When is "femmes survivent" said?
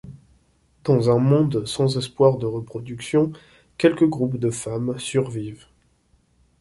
4.49-5.67